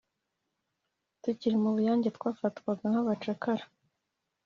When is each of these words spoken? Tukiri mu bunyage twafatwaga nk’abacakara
Tukiri 1.21 1.57
mu 1.63 1.69
bunyage 1.75 2.09
twafatwaga 2.17 2.83
nk’abacakara 2.91 3.63